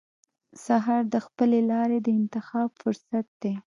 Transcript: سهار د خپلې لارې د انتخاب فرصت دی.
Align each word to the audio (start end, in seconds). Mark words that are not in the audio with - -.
سهار 0.65 1.03
د 1.13 1.15
خپلې 1.25 1.59
لارې 1.71 1.97
د 2.01 2.07
انتخاب 2.19 2.69
فرصت 2.81 3.25
دی. 3.41 3.53